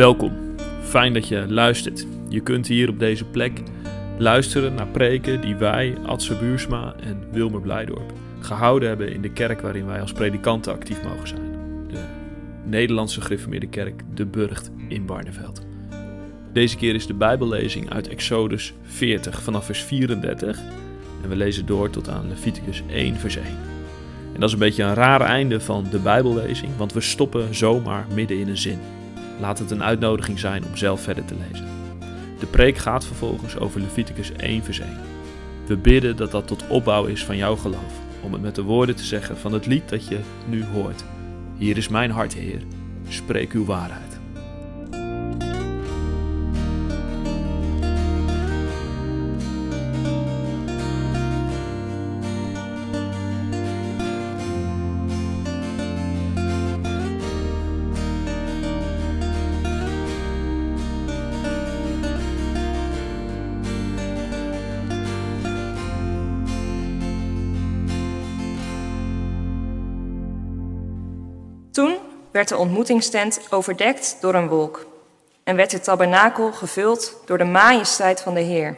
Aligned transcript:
Welkom, 0.00 0.32
fijn 0.82 1.12
dat 1.12 1.28
je 1.28 1.44
luistert. 1.48 2.06
Je 2.28 2.40
kunt 2.40 2.66
hier 2.66 2.88
op 2.88 2.98
deze 2.98 3.24
plek 3.24 3.60
luisteren 4.18 4.74
naar 4.74 4.86
preken 4.86 5.40
die 5.40 5.54
wij, 5.54 5.96
Adse 6.06 6.36
Buursma 6.36 6.94
en 7.00 7.24
Wilmer 7.32 7.60
Blijdorp, 7.60 8.12
gehouden 8.40 8.88
hebben 8.88 9.12
in 9.12 9.22
de 9.22 9.32
kerk 9.32 9.60
waarin 9.60 9.86
wij 9.86 10.00
als 10.00 10.12
predikanten 10.12 10.72
actief 10.72 11.02
mogen 11.02 11.28
zijn. 11.28 11.42
De 11.88 12.04
Nederlandse 12.64 13.20
gereformeerde 13.20 13.68
kerk 13.68 14.02
De 14.14 14.26
Burgt 14.26 14.70
in 14.88 15.06
Barneveld. 15.06 15.66
Deze 16.52 16.76
keer 16.76 16.94
is 16.94 17.06
de 17.06 17.14
Bijbellezing 17.14 17.90
uit 17.90 18.08
Exodus 18.08 18.74
40 18.82 19.42
vanaf 19.42 19.64
vers 19.64 19.82
34 19.82 20.58
en 21.22 21.28
we 21.28 21.36
lezen 21.36 21.66
door 21.66 21.90
tot 21.90 22.08
aan 22.08 22.28
Leviticus 22.28 22.82
1 22.90 23.16
vers 23.16 23.36
1. 23.36 23.46
En 24.34 24.40
dat 24.40 24.48
is 24.48 24.52
een 24.52 24.58
beetje 24.58 24.82
een 24.82 24.94
raar 24.94 25.20
einde 25.20 25.60
van 25.60 25.86
de 25.90 25.98
Bijbellezing, 25.98 26.76
want 26.76 26.92
we 26.92 27.00
stoppen 27.00 27.54
zomaar 27.54 28.06
midden 28.14 28.38
in 28.38 28.48
een 28.48 28.58
zin. 28.58 28.78
Laat 29.40 29.58
het 29.58 29.70
een 29.70 29.82
uitnodiging 29.82 30.38
zijn 30.38 30.64
om 30.64 30.76
zelf 30.76 31.00
verder 31.00 31.24
te 31.24 31.34
lezen. 31.48 31.66
De 32.38 32.46
preek 32.46 32.78
gaat 32.78 33.06
vervolgens 33.06 33.58
over 33.58 33.80
Leviticus 33.80 34.32
1 34.32 34.64
vers 34.64 34.80
1. 34.80 34.88
We 35.66 35.76
bidden 35.76 36.16
dat 36.16 36.30
dat 36.30 36.46
tot 36.46 36.66
opbouw 36.68 37.04
is 37.04 37.24
van 37.24 37.36
jouw 37.36 37.56
geloof, 37.56 38.00
om 38.20 38.32
het 38.32 38.42
met 38.42 38.54
de 38.54 38.62
woorden 38.62 38.96
te 38.96 39.04
zeggen 39.04 39.38
van 39.38 39.52
het 39.52 39.66
lied 39.66 39.88
dat 39.88 40.08
je 40.08 40.18
nu 40.48 40.64
hoort. 40.64 41.04
Hier 41.56 41.76
is 41.76 41.88
mijn 41.88 42.10
hart, 42.10 42.34
Heer, 42.34 42.62
spreek 43.08 43.52
uw 43.52 43.64
waarheid. 43.64 44.09
Werd 72.40 72.52
de 72.52 72.58
ontmoetingstent 72.58 73.40
overdekt 73.50 74.16
door 74.20 74.34
een 74.34 74.48
wolk 74.48 74.86
en 75.44 75.56
werd 75.56 75.70
de 75.70 75.80
tabernakel 75.80 76.52
gevuld 76.52 77.16
door 77.26 77.38
de 77.38 77.44
majesteit 77.44 78.20
van 78.20 78.34
de 78.34 78.40
Heer. 78.40 78.76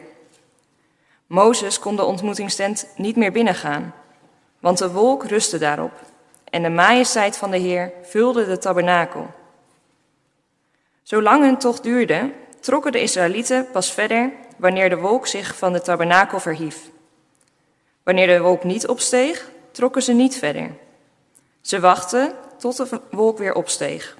Mozes 1.27 1.79
kon 1.79 1.95
de 1.95 2.03
ontmoetingstent 2.03 2.87
niet 2.95 3.15
meer 3.15 3.31
binnengaan, 3.31 3.93
want 4.59 4.77
de 4.77 4.91
wolk 4.91 5.25
rustte 5.25 5.57
daarop 5.57 5.91
en 6.49 6.63
de 6.63 6.69
majesteit 6.69 7.37
van 7.37 7.51
de 7.51 7.57
Heer 7.57 7.91
vulde 8.01 8.45
de 8.45 8.57
tabernakel. 8.57 9.27
Zolang 11.03 11.43
hun 11.43 11.57
tocht 11.57 11.83
duurde, 11.83 12.31
trokken 12.59 12.91
de 12.91 13.01
Israëlieten 13.01 13.67
pas 13.71 13.91
verder 13.91 14.31
wanneer 14.57 14.89
de 14.89 14.97
wolk 14.97 15.27
zich 15.27 15.57
van 15.57 15.73
de 15.73 15.81
tabernakel 15.81 16.39
verhief. 16.39 16.89
Wanneer 18.03 18.27
de 18.27 18.41
wolk 18.41 18.63
niet 18.63 18.87
opsteeg, 18.87 19.49
trokken 19.71 20.01
ze 20.01 20.13
niet 20.13 20.37
verder. 20.37 20.69
Ze 21.61 21.79
wachten 21.79 22.35
tot 22.63 22.77
de 22.77 23.01
wolk 23.11 23.37
weer 23.37 23.53
opsteeg. 23.53 24.17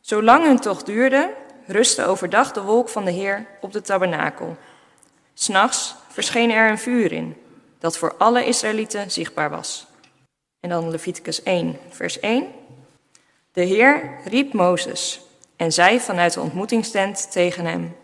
Zolang 0.00 0.44
hun 0.44 0.58
tocht 0.58 0.86
duurde, 0.86 1.34
rustte 1.66 2.04
overdag 2.04 2.52
de 2.52 2.62
wolk 2.62 2.88
van 2.88 3.04
de 3.04 3.10
Heer 3.10 3.46
op 3.60 3.72
de 3.72 3.80
tabernakel. 3.80 4.56
S'nachts 5.34 5.94
verscheen 6.08 6.50
er 6.50 6.70
een 6.70 6.78
vuur 6.78 7.12
in, 7.12 7.36
dat 7.78 7.98
voor 7.98 8.14
alle 8.18 8.46
Israëlieten 8.46 9.10
zichtbaar 9.10 9.50
was. 9.50 9.86
En 10.60 10.68
dan 10.68 10.90
Leviticus 10.90 11.42
1, 11.42 11.78
vers 11.88 12.20
1. 12.20 12.46
De 13.52 13.62
Heer 13.62 14.20
riep 14.24 14.52
Mozes 14.52 15.20
en 15.56 15.72
zei 15.72 16.00
vanuit 16.00 16.34
de 16.34 16.40
ontmoetingstent 16.40 17.32
tegen 17.32 17.64
hem: 17.64 17.96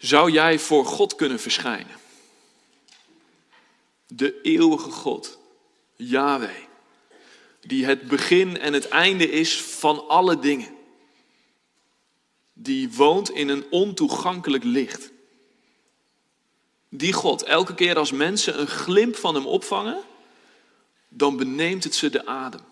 Zou 0.00 0.30
jij 0.30 0.58
voor 0.58 0.84
God 0.86 1.14
kunnen 1.14 1.40
verschijnen? 1.40 1.96
De 4.06 4.40
eeuwige 4.40 4.90
God, 4.90 5.38
Yahweh, 5.96 6.56
die 7.60 7.84
het 7.84 8.08
begin 8.08 8.58
en 8.58 8.72
het 8.72 8.88
einde 8.88 9.30
is 9.30 9.62
van 9.62 10.08
alle 10.08 10.38
dingen. 10.38 10.76
Die 12.52 12.92
woont 12.92 13.30
in 13.30 13.48
een 13.48 13.64
ontoegankelijk 13.70 14.64
licht. 14.64 15.10
Die 16.88 17.12
God, 17.12 17.42
elke 17.42 17.74
keer 17.74 17.96
als 17.96 18.12
mensen 18.12 18.60
een 18.60 18.68
glimp 18.68 19.16
van 19.16 19.34
hem 19.34 19.46
opvangen, 19.46 20.00
dan 21.08 21.36
beneemt 21.36 21.84
het 21.84 21.94
ze 21.94 22.10
de 22.10 22.26
adem. 22.26 22.64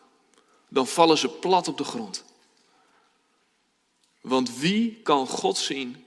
Dan 0.69 0.87
vallen 0.87 1.19
ze 1.19 1.29
plat 1.29 1.69
op 1.69 1.79
de 1.79 1.85
grond. 1.85 2.25
Want 4.21 4.59
wie 4.59 5.01
kan 5.03 5.27
God 5.27 5.59
zien 5.59 6.07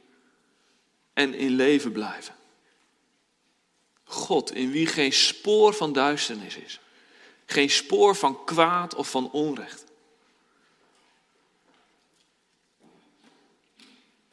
en 1.14 1.34
in 1.34 1.50
leven 1.50 1.92
blijven. 1.92 2.36
God, 4.04 4.56
in 4.56 4.72
wie 4.72 4.88
geen 4.88 5.14
spoor 5.14 5.74
van 5.74 5.94
duisternis 5.94 6.56
is. 6.56 6.80
Geen 7.46 7.70
spoor 7.70 8.16
van 8.16 8.46
kwaad 8.46 8.96
of 8.96 9.10
van 9.10 9.32
onrecht. 9.32 9.84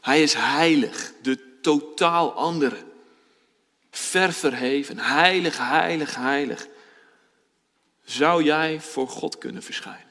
Hij 0.00 0.22
is 0.22 0.34
heilig, 0.34 1.12
de 1.22 1.60
totaal 1.60 2.32
andere. 2.32 2.84
Ver 3.90 4.32
verheven, 4.32 4.98
heilig, 4.98 5.58
heilig, 5.58 6.14
heilig. 6.14 6.68
Zou 8.04 8.42
jij 8.42 8.80
voor 8.80 9.08
God 9.08 9.38
kunnen 9.38 9.62
verschijnen? 9.62 10.07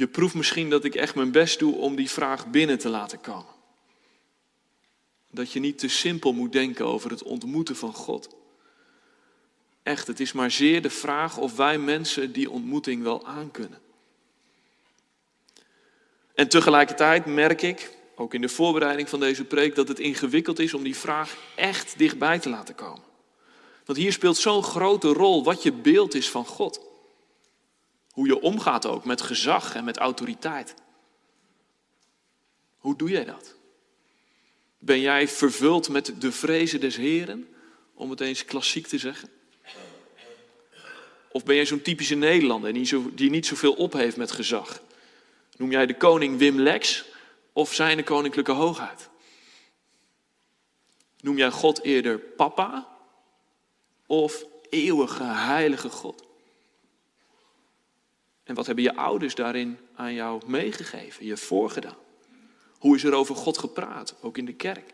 Je 0.00 0.08
proeft 0.08 0.34
misschien 0.34 0.70
dat 0.70 0.84
ik 0.84 0.94
echt 0.94 1.14
mijn 1.14 1.30
best 1.30 1.58
doe 1.58 1.74
om 1.74 1.96
die 1.96 2.10
vraag 2.10 2.50
binnen 2.50 2.78
te 2.78 2.88
laten 2.88 3.20
komen. 3.20 3.54
Dat 5.30 5.52
je 5.52 5.60
niet 5.60 5.78
te 5.78 5.88
simpel 5.88 6.32
moet 6.32 6.52
denken 6.52 6.86
over 6.86 7.10
het 7.10 7.22
ontmoeten 7.22 7.76
van 7.76 7.92
God. 7.94 8.28
Echt, 9.82 10.06
het 10.06 10.20
is 10.20 10.32
maar 10.32 10.50
zeer 10.50 10.82
de 10.82 10.90
vraag 10.90 11.38
of 11.38 11.56
wij 11.56 11.78
mensen 11.78 12.32
die 12.32 12.50
ontmoeting 12.50 13.02
wel 13.02 13.26
aankunnen. 13.26 13.78
En 16.34 16.48
tegelijkertijd 16.48 17.26
merk 17.26 17.62
ik, 17.62 17.96
ook 18.14 18.34
in 18.34 18.40
de 18.40 18.48
voorbereiding 18.48 19.08
van 19.08 19.20
deze 19.20 19.44
preek, 19.44 19.74
dat 19.74 19.88
het 19.88 19.98
ingewikkeld 19.98 20.58
is 20.58 20.74
om 20.74 20.82
die 20.82 20.96
vraag 20.96 21.36
echt 21.56 21.98
dichtbij 21.98 22.38
te 22.38 22.48
laten 22.48 22.74
komen. 22.74 23.04
Want 23.84 23.98
hier 23.98 24.12
speelt 24.12 24.36
zo'n 24.36 24.62
grote 24.62 25.08
rol 25.08 25.44
wat 25.44 25.62
je 25.62 25.72
beeld 25.72 26.14
is 26.14 26.30
van 26.30 26.46
God. 26.46 26.89
Hoe 28.20 28.28
je 28.28 28.40
omgaat 28.40 28.86
ook 28.86 29.04
met 29.04 29.20
gezag 29.20 29.74
en 29.74 29.84
met 29.84 29.96
autoriteit. 29.96 30.74
Hoe 32.78 32.96
doe 32.96 33.10
jij 33.10 33.24
dat? 33.24 33.54
Ben 34.78 35.00
jij 35.00 35.28
vervuld 35.28 35.88
met 35.88 36.20
de 36.20 36.32
vrezen 36.32 36.80
des 36.80 36.96
Heren, 36.96 37.48
om 37.94 38.10
het 38.10 38.20
eens 38.20 38.44
klassiek 38.44 38.86
te 38.86 38.98
zeggen? 38.98 39.28
Of 41.32 41.44
ben 41.44 41.54
jij 41.54 41.66
zo'n 41.66 41.82
typische 41.82 42.14
Nederlander 42.14 42.72
die, 43.14 43.30
niet 43.30 43.46
zoveel 43.46 43.72
op 43.72 43.92
heeft 43.92 44.16
met 44.16 44.30
gezag? 44.30 44.82
Noem 45.56 45.70
jij 45.70 45.86
de 45.86 45.96
koning 45.96 46.38
Wim 46.38 46.60
Lex 46.60 47.04
of 47.52 47.74
zijn 47.74 47.96
de 47.96 48.02
koninklijke 48.02 48.52
hoogheid? 48.52 49.08
Noem 51.20 51.36
jij 51.36 51.50
God 51.50 51.82
eerder 51.82 52.18
papa 52.18 52.88
of 54.06 54.44
eeuwige 54.68 55.24
heilige 55.24 55.88
God? 55.88 56.28
En 58.50 58.56
wat 58.56 58.66
hebben 58.66 58.84
je 58.84 58.96
ouders 58.96 59.34
daarin 59.34 59.78
aan 59.94 60.14
jou 60.14 60.42
meegegeven, 60.46 61.26
je 61.26 61.36
voorgedaan? 61.36 61.96
Hoe 62.78 62.96
is 62.96 63.04
er 63.04 63.12
over 63.12 63.36
God 63.36 63.58
gepraat, 63.58 64.16
ook 64.20 64.38
in 64.38 64.44
de 64.44 64.52
kerk? 64.52 64.92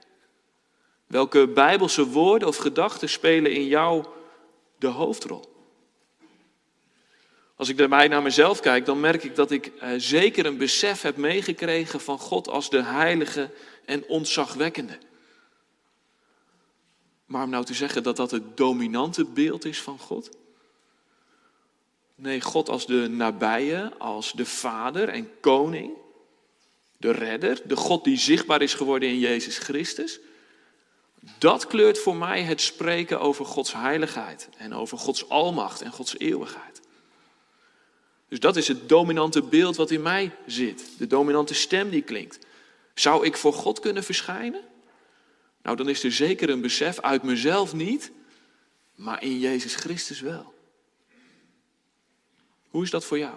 Welke 1.06 1.48
bijbelse 1.48 2.06
woorden 2.06 2.48
of 2.48 2.56
gedachten 2.56 3.08
spelen 3.08 3.52
in 3.52 3.66
jou 3.66 4.06
de 4.78 4.86
hoofdrol? 4.86 5.44
Als 7.54 7.68
ik 7.68 7.76
daarbij 7.76 8.08
naar 8.08 8.22
mezelf 8.22 8.60
kijk, 8.60 8.84
dan 8.84 9.00
merk 9.00 9.24
ik 9.24 9.34
dat 9.34 9.50
ik 9.50 9.66
eh, 9.66 9.90
zeker 9.96 10.46
een 10.46 10.58
besef 10.58 11.02
heb 11.02 11.16
meegekregen 11.16 12.00
van 12.00 12.18
God 12.18 12.48
als 12.48 12.70
de 12.70 12.82
heilige 12.82 13.50
en 13.84 14.08
ontzagwekkende. 14.08 14.98
Maar 17.26 17.44
om 17.44 17.50
nou 17.50 17.64
te 17.64 17.74
zeggen 17.74 18.02
dat 18.02 18.16
dat 18.16 18.30
het 18.30 18.56
dominante 18.56 19.24
beeld 19.24 19.64
is 19.64 19.82
van 19.82 19.98
God? 19.98 20.30
Nee, 22.18 22.40
God 22.40 22.68
als 22.68 22.86
de 22.86 23.08
nabije, 23.08 23.92
als 23.98 24.32
de 24.32 24.46
vader 24.46 25.08
en 25.08 25.40
koning, 25.40 25.92
de 26.96 27.10
redder, 27.10 27.60
de 27.64 27.76
God 27.76 28.04
die 28.04 28.18
zichtbaar 28.18 28.62
is 28.62 28.74
geworden 28.74 29.08
in 29.08 29.18
Jezus 29.18 29.58
Christus. 29.58 30.18
Dat 31.38 31.66
kleurt 31.66 31.98
voor 31.98 32.16
mij 32.16 32.42
het 32.42 32.60
spreken 32.60 33.20
over 33.20 33.44
Gods 33.44 33.72
heiligheid 33.72 34.48
en 34.56 34.74
over 34.74 34.98
Gods 34.98 35.28
almacht 35.28 35.82
en 35.82 35.92
Gods 35.92 36.18
eeuwigheid. 36.18 36.80
Dus 38.28 38.40
dat 38.40 38.56
is 38.56 38.68
het 38.68 38.88
dominante 38.88 39.42
beeld 39.42 39.76
wat 39.76 39.90
in 39.90 40.02
mij 40.02 40.32
zit, 40.46 40.84
de 40.98 41.06
dominante 41.06 41.54
stem 41.54 41.90
die 41.90 42.02
klinkt. 42.02 42.38
Zou 42.94 43.26
ik 43.26 43.36
voor 43.36 43.52
God 43.52 43.80
kunnen 43.80 44.04
verschijnen? 44.04 44.60
Nou, 45.62 45.76
dan 45.76 45.88
is 45.88 46.04
er 46.04 46.12
zeker 46.12 46.50
een 46.50 46.60
besef 46.60 47.00
uit 47.00 47.22
mezelf 47.22 47.74
niet, 47.74 48.10
maar 48.94 49.22
in 49.22 49.38
Jezus 49.38 49.74
Christus 49.74 50.20
wel. 50.20 50.54
Hoe 52.76 52.84
is 52.84 52.90
dat 52.90 53.04
voor 53.04 53.18
jou? 53.18 53.36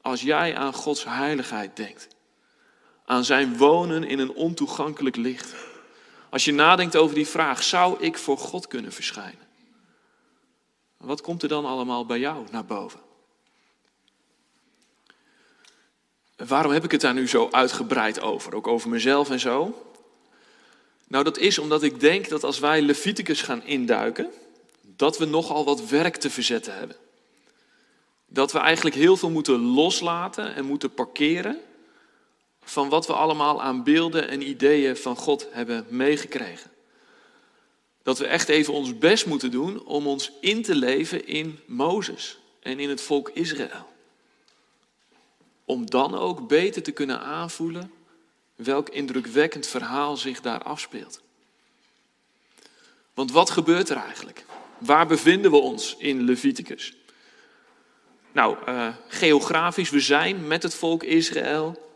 Als 0.00 0.22
jij 0.22 0.56
aan 0.56 0.72
Gods 0.72 1.04
heiligheid 1.04 1.76
denkt, 1.76 2.08
aan 3.04 3.24
zijn 3.24 3.56
wonen 3.56 4.04
in 4.04 4.18
een 4.18 4.32
ontoegankelijk 4.32 5.16
licht. 5.16 5.54
Als 6.28 6.44
je 6.44 6.52
nadenkt 6.52 6.96
over 6.96 7.14
die 7.14 7.26
vraag, 7.26 7.62
zou 7.62 8.00
ik 8.00 8.18
voor 8.18 8.38
God 8.38 8.66
kunnen 8.66 8.92
verschijnen? 8.92 9.48
Wat 10.96 11.20
komt 11.20 11.42
er 11.42 11.48
dan 11.48 11.64
allemaal 11.64 12.06
bij 12.06 12.18
jou 12.18 12.46
naar 12.50 12.64
boven? 12.64 13.00
Waarom 16.36 16.72
heb 16.72 16.84
ik 16.84 16.90
het 16.90 17.00
daar 17.00 17.14
nu 17.14 17.28
zo 17.28 17.48
uitgebreid 17.50 18.20
over? 18.20 18.54
Ook 18.54 18.66
over 18.66 18.90
mezelf 18.90 19.30
en 19.30 19.40
zo? 19.40 19.86
Nou, 21.08 21.24
dat 21.24 21.38
is 21.38 21.58
omdat 21.58 21.82
ik 21.82 22.00
denk 22.00 22.28
dat 22.28 22.44
als 22.44 22.58
wij 22.58 22.82
Leviticus 22.82 23.42
gaan 23.42 23.62
induiken, 23.62 24.30
dat 24.82 25.18
we 25.18 25.24
nogal 25.24 25.64
wat 25.64 25.88
werk 25.88 26.16
te 26.16 26.30
verzetten 26.30 26.74
hebben. 26.74 26.96
Dat 28.32 28.52
we 28.52 28.58
eigenlijk 28.58 28.96
heel 28.96 29.16
veel 29.16 29.30
moeten 29.30 29.60
loslaten 29.60 30.54
en 30.54 30.64
moeten 30.64 30.94
parkeren 30.94 31.60
van 32.62 32.88
wat 32.88 33.06
we 33.06 33.12
allemaal 33.12 33.62
aan 33.62 33.82
beelden 33.84 34.28
en 34.28 34.48
ideeën 34.48 34.96
van 34.96 35.16
God 35.16 35.46
hebben 35.50 35.86
meegekregen. 35.88 36.70
Dat 38.02 38.18
we 38.18 38.26
echt 38.26 38.48
even 38.48 38.72
ons 38.72 38.98
best 38.98 39.26
moeten 39.26 39.50
doen 39.50 39.84
om 39.84 40.06
ons 40.06 40.32
in 40.40 40.62
te 40.62 40.74
leven 40.74 41.26
in 41.26 41.58
Mozes 41.66 42.38
en 42.60 42.78
in 42.78 42.88
het 42.88 43.00
volk 43.00 43.30
Israël. 43.34 43.88
Om 45.64 45.90
dan 45.90 46.14
ook 46.14 46.48
beter 46.48 46.82
te 46.82 46.90
kunnen 46.90 47.20
aanvoelen 47.20 47.92
welk 48.54 48.88
indrukwekkend 48.88 49.66
verhaal 49.66 50.16
zich 50.16 50.40
daar 50.40 50.62
afspeelt. 50.62 51.20
Want 53.14 53.32
wat 53.32 53.50
gebeurt 53.50 53.88
er 53.88 53.96
eigenlijk? 53.96 54.44
Waar 54.78 55.06
bevinden 55.06 55.50
we 55.50 55.56
ons 55.56 55.96
in 55.98 56.22
Leviticus? 56.22 56.96
Nou, 58.32 58.56
uh, 58.68 58.88
geografisch, 59.08 59.90
we 59.90 60.00
zijn 60.00 60.46
met 60.46 60.62
het 60.62 60.74
volk 60.74 61.02
Israël 61.02 61.88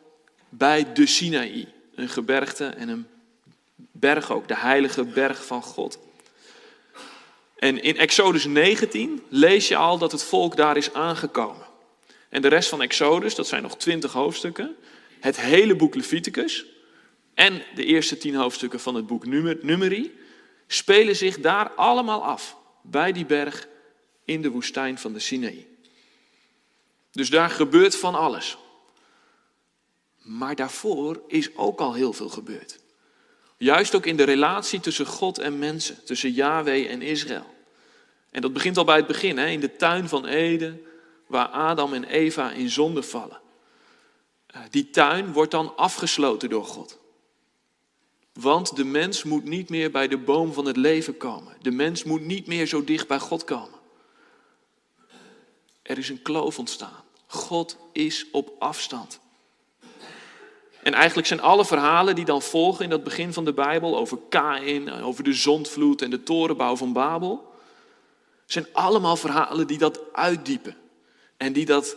bij 0.49 0.93
de 0.93 1.07
Sinaï. 1.07 1.73
Een 1.95 2.09
gebergte 2.09 2.67
en 2.67 2.89
een 2.89 3.07
berg 3.77 4.33
ook, 4.33 4.49
de 4.49 4.57
heilige 4.57 5.05
berg 5.05 5.47
van 5.47 5.63
God. 5.63 5.99
En 7.57 7.83
in 7.83 7.97
Exodus 7.97 8.45
19 8.45 9.23
lees 9.29 9.69
je 9.69 9.77
al 9.77 9.99
dat 9.99 10.13
het 10.13 10.25
volk 10.25 10.57
daar 10.57 10.77
is 10.77 10.93
aangekomen. 10.93 11.67
En 12.29 12.43
de 12.43 12.49
rest 12.49 12.69
van 12.69 12.83
Exodus, 12.83 13.35
dat 13.35 13.47
zijn 13.47 13.63
nog 13.63 13.77
twintig 13.77 14.13
hoofdstukken, 14.13 14.77
het 15.21 15.41
hele 15.41 15.77
boek 15.77 15.95
Leviticus 15.95 16.65
en 17.35 17.63
de 17.75 17.85
eerste 17.85 18.19
tien 18.19 18.35
hoofdstukken 18.35 18.81
van 18.81 18.95
het 18.95 19.07
boek 19.07 19.27
Numeri, 19.63 20.19
spelen 20.67 21.17
zich 21.17 21.41
daar 21.41 21.71
allemaal 21.71 22.25
af, 22.25 22.57
bij 22.83 23.13
die 23.13 23.27
berg 23.27 23.69
in 24.25 24.43
de 24.43 24.51
woestijn 24.51 24.99
van 24.99 25.13
de 25.13 25.19
Sinaï. 25.19 25.74
Dus 27.15 27.31
daar 27.31 27.51
gebeurt 27.51 27.97
van 27.97 28.15
alles. 28.15 28.57
Maar 30.17 30.55
daarvoor 30.55 31.23
is 31.27 31.57
ook 31.57 31.81
al 31.81 31.95
heel 31.95 32.13
veel 32.13 32.29
gebeurd. 32.29 32.79
Juist 33.57 33.95
ook 33.95 34.07
in 34.07 34.17
de 34.17 34.23
relatie 34.23 34.81
tussen 34.81 35.07
God 35.07 35.39
en 35.39 35.59
mensen, 35.59 36.05
tussen 36.05 36.33
Yahweh 36.33 36.91
en 36.91 37.03
Israël. 37.03 37.55
En 38.31 38.41
dat 38.41 38.53
begint 38.53 38.77
al 38.77 38.85
bij 38.85 38.97
het 38.97 39.07
begin, 39.07 39.39
hè, 39.39 39.47
in 39.47 39.61
de 39.61 39.77
tuin 39.77 40.09
van 40.09 40.27
Eden, 40.27 40.83
waar 41.27 41.47
Adam 41.47 41.93
en 41.93 42.05
Eva 42.05 42.51
in 42.51 42.71
zonde 42.71 43.03
vallen. 43.03 43.41
Eh, 44.47 44.61
die 44.71 44.91
tuin 44.91 45.33
wordt 45.33 45.51
dan 45.51 45.77
afgesloten 45.77 46.49
door 46.49 46.65
God. 46.65 46.99
Want 48.33 48.77
de 48.77 48.85
mens 48.85 49.23
moet 49.23 49.45
niet 49.45 49.69
meer 49.69 49.91
bij 49.91 50.09
de 50.09 50.19
boom 50.19 50.53
van 50.53 50.67
het 50.67 50.77
leven 50.77 51.17
komen. 51.17 51.57
De 51.61 51.71
mens 51.71 52.05
moet 52.05 52.25
niet 52.25 52.47
meer 52.47 52.67
zo 52.67 52.85
dicht 52.85 53.09
bij 53.09 53.19
God 53.19 53.45
komen. 53.45 53.79
Er 55.85 55.99
is 55.99 56.09
een 56.09 56.23
kloof 56.23 56.59
ontstaan. 56.59 57.03
God 57.27 57.77
is 57.93 58.27
op 58.31 58.53
afstand. 58.59 59.21
En 60.83 60.95
eigenlijk 60.95 61.27
zijn 61.27 61.41
alle 61.41 61.65
verhalen 61.65 62.15
die 62.15 62.25
dan 62.25 62.43
volgen 62.43 62.85
in 62.85 62.91
dat 62.91 63.05
begin 63.05 63.33
van 63.33 63.45
de 63.45 63.53
Bijbel 63.53 63.97
over 63.97 64.19
Kain, 64.29 64.93
over 64.93 65.25
de 65.25 65.33
zondvloed 65.33 66.03
en 66.03 66.11
de 66.11 66.23
torenbouw 66.23 66.77
van 66.77 66.93
Babel, 66.93 67.53
zijn 68.47 68.67
allemaal 68.73 69.17
verhalen 69.17 69.67
die 69.67 69.79
dat 69.79 70.01
uitdiepen 70.13 70.77
en 71.37 71.53
die 71.53 71.67
dat 71.67 71.97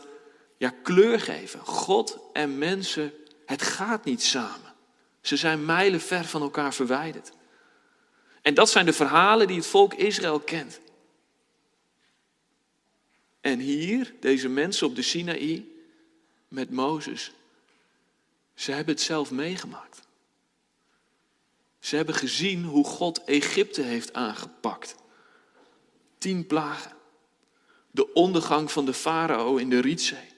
ja, 0.57 0.73
kleur 0.83 1.19
geven. 1.19 1.59
God 1.59 2.19
en 2.33 2.57
mensen, 2.57 3.13
het 3.45 3.61
gaat 3.61 4.05
niet 4.05 4.23
samen. 4.23 4.73
Ze 5.21 5.37
zijn 5.37 5.65
mijlen 5.65 6.01
ver 6.01 6.25
van 6.25 6.41
elkaar 6.41 6.73
verwijderd. 6.73 7.31
En 8.41 8.53
dat 8.53 8.69
zijn 8.69 8.85
de 8.85 8.93
verhalen 8.93 9.47
die 9.47 9.57
het 9.57 9.67
volk 9.67 9.93
Israël 9.93 10.39
kent. 10.39 10.79
En 13.41 13.59
hier, 13.59 14.13
deze 14.19 14.49
mensen 14.49 14.87
op 14.87 14.95
de 14.95 15.01
Sinaï, 15.01 15.67
met 16.47 16.71
Mozes, 16.71 17.31
ze 18.53 18.71
hebben 18.71 18.93
het 18.93 19.03
zelf 19.03 19.31
meegemaakt. 19.31 20.07
Ze 21.79 21.95
hebben 21.95 22.15
gezien 22.15 22.63
hoe 22.63 22.85
God 22.85 23.23
Egypte 23.23 23.81
heeft 23.81 24.13
aangepakt. 24.13 24.95
Tien 26.17 26.47
plagen. 26.47 26.91
De 27.91 28.13
ondergang 28.13 28.71
van 28.71 28.85
de 28.85 28.93
farao 28.93 29.55
in 29.55 29.69
de 29.69 29.79
Rietzee. 29.79 30.35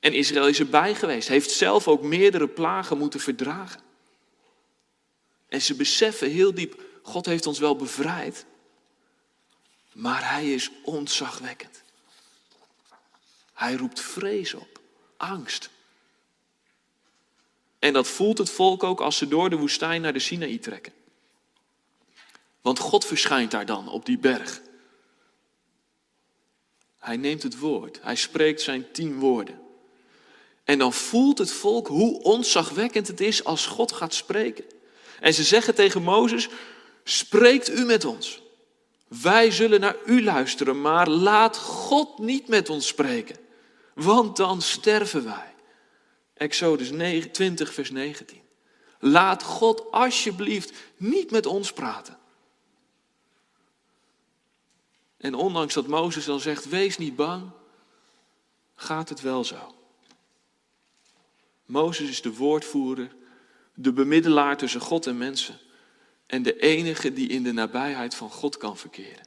En 0.00 0.12
Israël 0.12 0.48
is 0.48 0.58
erbij 0.58 0.94
geweest, 0.94 1.28
heeft 1.28 1.50
zelf 1.50 1.88
ook 1.88 2.02
meerdere 2.02 2.48
plagen 2.48 2.98
moeten 2.98 3.20
verdragen. 3.20 3.80
En 5.48 5.62
ze 5.62 5.74
beseffen 5.74 6.30
heel 6.30 6.54
diep, 6.54 6.82
God 7.02 7.26
heeft 7.26 7.46
ons 7.46 7.58
wel 7.58 7.76
bevrijd, 7.76 8.46
maar 9.94 10.30
hij 10.30 10.52
is 10.52 10.70
ontzagwekkend. 10.82 11.82
Hij 13.52 13.74
roept 13.74 14.00
vrees 14.00 14.54
op, 14.54 14.80
angst. 15.16 15.70
En 17.78 17.92
dat 17.92 18.08
voelt 18.08 18.38
het 18.38 18.50
volk 18.50 18.82
ook 18.82 19.00
als 19.00 19.16
ze 19.16 19.28
door 19.28 19.50
de 19.50 19.56
woestijn 19.56 20.00
naar 20.00 20.12
de 20.12 20.18
Sinaï 20.18 20.58
trekken. 20.58 20.92
Want 22.60 22.78
God 22.78 23.04
verschijnt 23.04 23.50
daar 23.50 23.66
dan 23.66 23.88
op 23.88 24.06
die 24.06 24.18
berg. 24.18 24.60
Hij 26.98 27.16
neemt 27.16 27.42
het 27.42 27.58
woord, 27.58 27.98
hij 28.02 28.16
spreekt 28.16 28.60
zijn 28.60 28.92
tien 28.92 29.18
woorden. 29.18 29.60
En 30.64 30.78
dan 30.78 30.92
voelt 30.92 31.38
het 31.38 31.52
volk 31.52 31.88
hoe 31.88 32.22
ontzagwekkend 32.22 33.06
het 33.06 33.20
is 33.20 33.44
als 33.44 33.66
God 33.66 33.92
gaat 33.92 34.14
spreken. 34.14 34.64
En 35.20 35.34
ze 35.34 35.42
zeggen 35.42 35.74
tegen 35.74 36.02
Mozes, 36.02 36.48
spreekt 37.04 37.70
u 37.70 37.84
met 37.84 38.04
ons. 38.04 38.42
Wij 39.22 39.50
zullen 39.50 39.80
naar 39.80 39.96
u 40.06 40.22
luisteren, 40.22 40.80
maar 40.80 41.08
laat 41.08 41.56
God 41.56 42.18
niet 42.18 42.48
met 42.48 42.68
ons 42.68 42.86
spreken, 42.86 43.36
want 43.94 44.36
dan 44.36 44.62
sterven 44.62 45.24
wij. 45.24 45.54
Exodus 46.34 46.88
20, 47.32 47.74
vers 47.74 47.90
19. 47.90 48.40
Laat 48.98 49.42
God 49.42 49.90
alsjeblieft 49.90 50.72
niet 50.96 51.30
met 51.30 51.46
ons 51.46 51.72
praten. 51.72 52.18
En 55.16 55.34
ondanks 55.34 55.74
dat 55.74 55.86
Mozes 55.86 56.24
dan 56.24 56.40
zegt, 56.40 56.68
wees 56.68 56.98
niet 56.98 57.16
bang, 57.16 57.50
gaat 58.74 59.08
het 59.08 59.20
wel 59.20 59.44
zo. 59.44 59.74
Mozes 61.66 62.08
is 62.08 62.22
de 62.22 62.34
woordvoerder, 62.34 63.14
de 63.74 63.92
bemiddelaar 63.92 64.56
tussen 64.56 64.80
God 64.80 65.06
en 65.06 65.18
mensen 65.18 65.58
en 66.26 66.42
de 66.42 66.60
enige 66.60 67.12
die 67.12 67.28
in 67.28 67.42
de 67.42 67.52
nabijheid 67.52 68.14
van 68.14 68.30
God 68.30 68.56
kan 68.56 68.76
verkeren. 68.76 69.26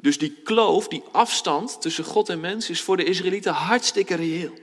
Dus 0.00 0.18
die 0.18 0.32
kloof, 0.44 0.88
die 0.88 1.02
afstand 1.12 1.80
tussen 1.80 2.04
God 2.04 2.28
en 2.28 2.40
mens 2.40 2.70
is 2.70 2.80
voor 2.80 2.96
de 2.96 3.04
Israëlieten 3.04 3.52
hartstikke 3.52 4.14
reëel. 4.14 4.54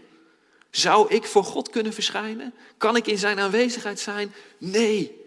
Zou 0.72 1.14
ik 1.14 1.26
voor 1.26 1.44
God 1.44 1.70
kunnen 1.70 1.94
verschijnen? 1.94 2.54
Kan 2.78 2.96
ik 2.96 3.08
in 3.08 3.18
zijn 3.18 3.40
aanwezigheid 3.40 4.00
zijn? 4.00 4.34
Nee. 4.58 5.24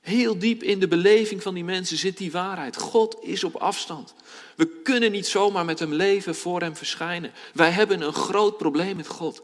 Heel 0.00 0.38
diep 0.38 0.62
in 0.62 0.80
de 0.80 0.88
beleving 0.88 1.42
van 1.42 1.54
die 1.54 1.64
mensen 1.64 1.96
zit 1.96 2.16
die 2.16 2.32
waarheid. 2.32 2.76
God 2.76 3.16
is 3.20 3.44
op 3.44 3.56
afstand. 3.56 4.14
We 4.56 4.66
kunnen 4.66 5.12
niet 5.12 5.26
zomaar 5.26 5.64
met 5.64 5.78
hem 5.78 5.92
leven, 5.92 6.34
voor 6.34 6.60
hem 6.60 6.76
verschijnen. 6.76 7.32
Wij 7.54 7.70
hebben 7.70 8.00
een 8.00 8.12
groot 8.12 8.56
probleem 8.56 8.96
met 8.96 9.06
God. 9.06 9.42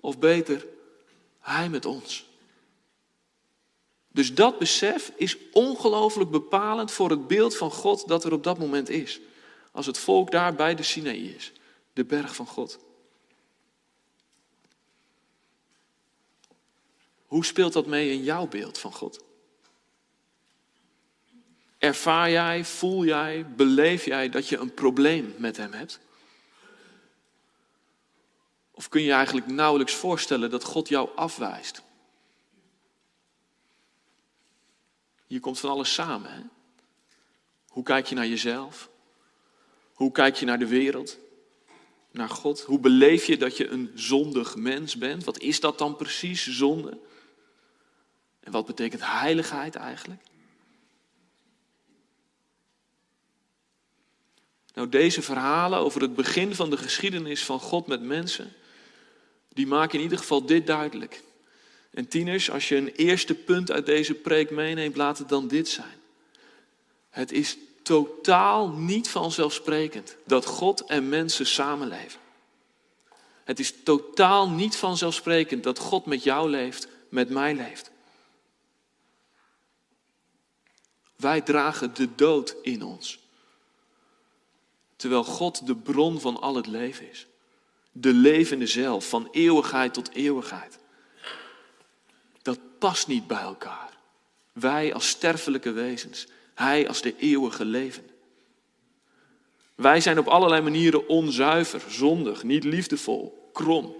Of 0.00 0.18
beter, 0.18 0.66
hij 1.40 1.68
met 1.68 1.86
ons. 1.86 2.29
Dus 4.12 4.34
dat 4.34 4.58
besef 4.58 5.12
is 5.16 5.36
ongelooflijk 5.52 6.30
bepalend 6.30 6.90
voor 6.90 7.10
het 7.10 7.26
beeld 7.26 7.56
van 7.56 7.70
God 7.70 8.08
dat 8.08 8.24
er 8.24 8.32
op 8.32 8.44
dat 8.44 8.58
moment 8.58 8.88
is. 8.88 9.20
Als 9.72 9.86
het 9.86 9.98
volk 9.98 10.30
daar 10.30 10.54
bij 10.54 10.74
de 10.74 10.82
Sinaï 10.82 11.34
is, 11.34 11.52
de 11.92 12.04
berg 12.04 12.34
van 12.34 12.46
God. 12.46 12.78
Hoe 17.26 17.44
speelt 17.44 17.72
dat 17.72 17.86
mee 17.86 18.10
in 18.10 18.22
jouw 18.22 18.46
beeld 18.46 18.78
van 18.78 18.92
God? 18.92 19.24
Ervaar 21.78 22.30
jij, 22.30 22.64
voel 22.64 23.04
jij, 23.04 23.46
beleef 23.46 24.04
jij 24.04 24.28
dat 24.28 24.48
je 24.48 24.56
een 24.56 24.74
probleem 24.74 25.34
met 25.38 25.56
Hem 25.56 25.72
hebt? 25.72 26.00
Of 28.70 28.88
kun 28.88 29.02
je 29.02 29.12
eigenlijk 29.12 29.46
nauwelijks 29.46 29.94
voorstellen 29.94 30.50
dat 30.50 30.64
God 30.64 30.88
jou 30.88 31.08
afwijst? 31.14 31.82
Hier 35.30 35.40
komt 35.40 35.60
van 35.60 35.70
alles 35.70 35.94
samen. 35.94 36.32
Hè? 36.32 36.40
Hoe 37.68 37.82
kijk 37.82 38.06
je 38.06 38.14
naar 38.14 38.26
jezelf? 38.26 38.90
Hoe 39.92 40.12
kijk 40.12 40.36
je 40.36 40.46
naar 40.46 40.58
de 40.58 40.66
wereld? 40.66 41.18
Naar 42.10 42.28
God? 42.28 42.60
Hoe 42.60 42.78
beleef 42.78 43.24
je 43.26 43.36
dat 43.36 43.56
je 43.56 43.68
een 43.68 43.92
zondig 43.94 44.56
mens 44.56 44.96
bent? 44.96 45.24
Wat 45.24 45.38
is 45.38 45.60
dat 45.60 45.78
dan 45.78 45.96
precies, 45.96 46.46
zonde? 46.46 46.98
En 48.40 48.52
wat 48.52 48.66
betekent 48.66 49.02
heiligheid 49.04 49.74
eigenlijk? 49.74 50.22
Nou, 54.74 54.88
deze 54.88 55.22
verhalen 55.22 55.78
over 55.78 56.00
het 56.00 56.14
begin 56.14 56.54
van 56.54 56.70
de 56.70 56.76
geschiedenis 56.76 57.44
van 57.44 57.60
God 57.60 57.86
met 57.86 58.02
mensen, 58.02 58.52
die 59.48 59.66
maken 59.66 59.98
in 59.98 60.04
ieder 60.04 60.18
geval 60.18 60.44
dit 60.46 60.66
duidelijk. 60.66 61.22
En 61.90 62.08
tieners, 62.08 62.50
als 62.50 62.68
je 62.68 62.76
een 62.76 62.94
eerste 62.94 63.34
punt 63.34 63.70
uit 63.70 63.86
deze 63.86 64.14
preek 64.14 64.50
meeneemt, 64.50 64.96
laat 64.96 65.18
het 65.18 65.28
dan 65.28 65.48
dit 65.48 65.68
zijn. 65.68 65.98
Het 67.10 67.32
is 67.32 67.56
totaal 67.82 68.68
niet 68.68 69.08
vanzelfsprekend 69.08 70.16
dat 70.26 70.44
God 70.44 70.84
en 70.84 71.08
mensen 71.08 71.46
samenleven. 71.46 72.20
Het 73.44 73.58
is 73.58 73.74
totaal 73.84 74.48
niet 74.50 74.76
vanzelfsprekend 74.76 75.62
dat 75.62 75.78
God 75.78 76.06
met 76.06 76.22
jou 76.22 76.50
leeft, 76.50 76.88
met 77.08 77.30
mij 77.30 77.54
leeft. 77.54 77.90
Wij 81.16 81.40
dragen 81.40 81.94
de 81.94 82.14
dood 82.14 82.56
in 82.62 82.82
ons. 82.82 83.18
Terwijl 84.96 85.24
God 85.24 85.66
de 85.66 85.76
bron 85.76 86.20
van 86.20 86.40
al 86.40 86.54
het 86.54 86.66
leven 86.66 87.10
is. 87.10 87.26
De 87.92 88.12
levende 88.12 88.66
zelf, 88.66 89.08
van 89.08 89.28
eeuwigheid 89.30 89.94
tot 89.94 90.10
eeuwigheid. 90.14 90.78
Past 92.80 93.06
niet 93.06 93.26
bij 93.26 93.40
elkaar. 93.40 93.90
Wij 94.52 94.94
als 94.94 95.08
sterfelijke 95.08 95.70
wezens, 95.72 96.26
Hij 96.54 96.88
als 96.88 97.02
de 97.02 97.16
eeuwige 97.16 97.64
leven. 97.64 98.10
Wij 99.74 100.00
zijn 100.00 100.18
op 100.18 100.26
allerlei 100.26 100.62
manieren 100.62 101.08
onzuiver, 101.08 101.82
zondig, 101.88 102.42
niet 102.42 102.64
liefdevol, 102.64 103.50
krom. 103.52 103.94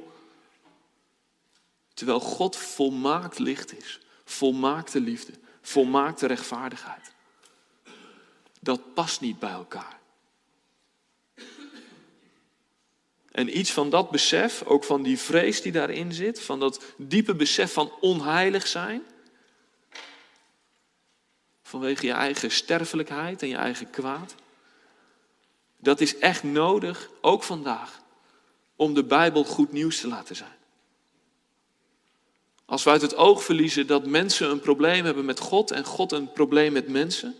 Terwijl 1.94 2.20
God 2.20 2.56
volmaakt 2.56 3.38
licht 3.38 3.78
is, 3.78 4.00
volmaakte 4.24 5.00
liefde, 5.00 5.32
volmaakte 5.62 6.26
rechtvaardigheid. 6.26 7.12
Dat 8.60 8.94
past 8.94 9.20
niet 9.20 9.38
bij 9.38 9.50
elkaar. 9.50 9.98
En 13.30 13.58
iets 13.58 13.72
van 13.72 13.90
dat 13.90 14.10
besef, 14.10 14.62
ook 14.62 14.84
van 14.84 15.02
die 15.02 15.18
vrees 15.18 15.62
die 15.62 15.72
daarin 15.72 16.12
zit, 16.12 16.40
van 16.40 16.60
dat 16.60 16.84
diepe 16.96 17.34
besef 17.34 17.72
van 17.72 17.92
onheilig 18.00 18.66
zijn, 18.66 19.02
vanwege 21.62 22.06
je 22.06 22.12
eigen 22.12 22.50
sterfelijkheid 22.50 23.42
en 23.42 23.48
je 23.48 23.56
eigen 23.56 23.90
kwaad, 23.90 24.34
dat 25.76 26.00
is 26.00 26.18
echt 26.18 26.42
nodig, 26.42 27.10
ook 27.20 27.42
vandaag, 27.42 28.00
om 28.76 28.94
de 28.94 29.04
Bijbel 29.04 29.44
goed 29.44 29.72
nieuws 29.72 30.00
te 30.00 30.08
laten 30.08 30.36
zijn. 30.36 30.58
Als 32.64 32.84
we 32.84 32.90
uit 32.90 33.02
het 33.02 33.16
oog 33.16 33.44
verliezen 33.44 33.86
dat 33.86 34.06
mensen 34.06 34.50
een 34.50 34.60
probleem 34.60 35.04
hebben 35.04 35.24
met 35.24 35.40
God 35.40 35.70
en 35.70 35.84
God 35.84 36.12
een 36.12 36.32
probleem 36.32 36.72
met 36.72 36.88
mensen, 36.88 37.36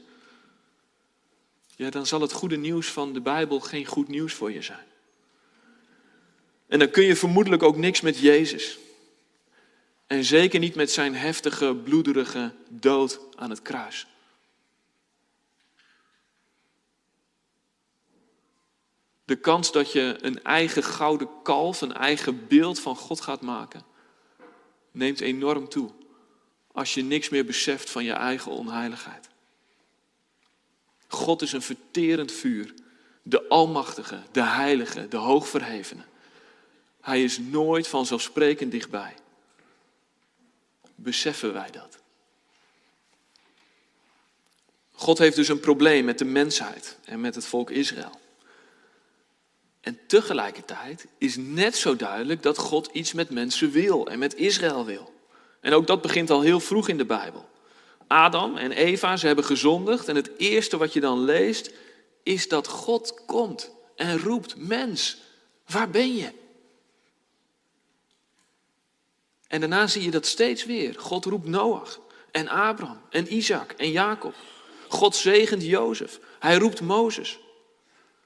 ja, 1.76 1.90
dan 1.90 2.06
zal 2.06 2.20
het 2.20 2.32
goede 2.32 2.56
nieuws 2.56 2.86
van 2.86 3.12
de 3.12 3.20
Bijbel 3.20 3.60
geen 3.60 3.86
goed 3.86 4.08
nieuws 4.08 4.34
voor 4.34 4.52
je 4.52 4.62
zijn. 4.62 4.89
En 6.70 6.78
dan 6.78 6.90
kun 6.90 7.04
je 7.04 7.16
vermoedelijk 7.16 7.62
ook 7.62 7.76
niks 7.76 8.00
met 8.00 8.18
Jezus. 8.18 8.78
En 10.06 10.24
zeker 10.24 10.60
niet 10.60 10.74
met 10.74 10.90
zijn 10.90 11.14
heftige, 11.14 11.74
bloederige 11.74 12.52
dood 12.68 13.20
aan 13.36 13.50
het 13.50 13.62
kruis. 13.62 14.06
De 19.24 19.36
kans 19.36 19.72
dat 19.72 19.92
je 19.92 20.18
een 20.20 20.42
eigen 20.42 20.82
gouden 20.82 21.28
kalf, 21.42 21.80
een 21.80 21.92
eigen 21.92 22.46
beeld 22.48 22.80
van 22.80 22.96
God 22.96 23.20
gaat 23.20 23.40
maken, 23.40 23.82
neemt 24.90 25.20
enorm 25.20 25.68
toe 25.68 25.90
als 26.72 26.94
je 26.94 27.02
niks 27.02 27.28
meer 27.28 27.44
beseft 27.44 27.90
van 27.90 28.04
je 28.04 28.12
eigen 28.12 28.52
onheiligheid. 28.52 29.28
God 31.08 31.42
is 31.42 31.52
een 31.52 31.62
verterend 31.62 32.32
vuur, 32.32 32.74
de 33.22 33.48
Almachtige, 33.48 34.22
de 34.32 34.42
Heilige, 34.42 35.08
de 35.08 35.16
Hoogverhevene. 35.16 36.08
Hij 37.00 37.22
is 37.22 37.38
nooit 37.38 37.88
vanzelfsprekend 37.88 38.70
dichtbij. 38.70 39.14
Beseffen 40.94 41.52
wij 41.52 41.70
dat? 41.70 41.98
God 44.92 45.18
heeft 45.18 45.36
dus 45.36 45.48
een 45.48 45.60
probleem 45.60 46.04
met 46.04 46.18
de 46.18 46.24
mensheid 46.24 46.98
en 47.04 47.20
met 47.20 47.34
het 47.34 47.46
volk 47.46 47.70
Israël. 47.70 48.20
En 49.80 49.98
tegelijkertijd 50.06 51.06
is 51.18 51.36
net 51.36 51.76
zo 51.76 51.96
duidelijk 51.96 52.42
dat 52.42 52.58
God 52.58 52.88
iets 52.92 53.12
met 53.12 53.30
mensen 53.30 53.70
wil 53.70 54.06
en 54.06 54.18
met 54.18 54.34
Israël 54.34 54.84
wil. 54.84 55.12
En 55.60 55.72
ook 55.72 55.86
dat 55.86 56.02
begint 56.02 56.30
al 56.30 56.40
heel 56.40 56.60
vroeg 56.60 56.88
in 56.88 56.98
de 56.98 57.04
Bijbel. 57.04 57.48
Adam 58.06 58.56
en 58.56 58.72
Eva, 58.72 59.16
ze 59.16 59.26
hebben 59.26 59.44
gezondigd 59.44 60.08
en 60.08 60.16
het 60.16 60.30
eerste 60.36 60.76
wat 60.76 60.92
je 60.92 61.00
dan 61.00 61.24
leest 61.24 61.70
is 62.22 62.48
dat 62.48 62.66
God 62.66 63.22
komt 63.26 63.70
en 63.96 64.18
roept, 64.18 64.56
mens, 64.56 65.16
waar 65.66 65.90
ben 65.90 66.16
je? 66.16 66.39
En 69.50 69.60
daarna 69.60 69.86
zie 69.86 70.02
je 70.02 70.10
dat 70.10 70.26
steeds 70.26 70.64
weer. 70.64 70.94
God 70.98 71.24
roept 71.24 71.46
Noach 71.46 72.00
en 72.30 72.48
Abraham 72.48 73.00
en 73.10 73.34
Isaac 73.34 73.72
en 73.72 73.90
Jacob. 73.90 74.34
God 74.88 75.16
zegent 75.16 75.64
Jozef. 75.64 76.20
Hij 76.38 76.56
roept 76.56 76.80
Mozes. 76.80 77.38